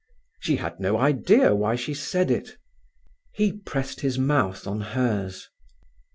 She 0.39 0.55
had 0.55 0.79
no 0.79 0.97
idea 0.97 1.53
why 1.53 1.75
she 1.75 1.93
said 1.93 2.31
it. 2.31 2.57
He 3.35 3.53
pressed 3.53 4.01
his 4.01 4.17
mouth 4.17 4.65
on 4.65 4.81
hers. 4.81 5.47